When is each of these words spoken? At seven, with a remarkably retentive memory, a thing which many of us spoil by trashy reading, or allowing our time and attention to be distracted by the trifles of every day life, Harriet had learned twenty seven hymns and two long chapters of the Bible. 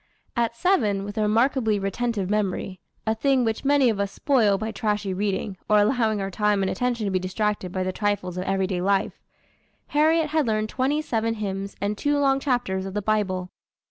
At 0.35 0.55
seven, 0.55 1.03
with 1.03 1.15
a 1.19 1.21
remarkably 1.21 1.77
retentive 1.77 2.27
memory, 2.27 2.79
a 3.05 3.13
thing 3.13 3.43
which 3.45 3.63
many 3.63 3.87
of 3.87 3.99
us 3.99 4.11
spoil 4.11 4.57
by 4.57 4.71
trashy 4.71 5.13
reading, 5.13 5.57
or 5.69 5.77
allowing 5.77 6.19
our 6.19 6.31
time 6.31 6.63
and 6.63 6.71
attention 6.71 7.05
to 7.05 7.11
be 7.11 7.19
distracted 7.19 7.71
by 7.71 7.83
the 7.83 7.93
trifles 7.93 8.35
of 8.35 8.45
every 8.45 8.65
day 8.65 8.81
life, 8.81 9.21
Harriet 9.89 10.29
had 10.29 10.47
learned 10.47 10.69
twenty 10.69 11.03
seven 11.03 11.35
hymns 11.35 11.75
and 11.79 11.99
two 11.99 12.17
long 12.17 12.39
chapters 12.39 12.87
of 12.87 12.95
the 12.95 13.01
Bible. 13.03 13.51